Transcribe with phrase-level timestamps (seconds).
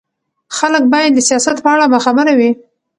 [0.57, 2.51] خلک باید د سیاست په اړه باخبره وي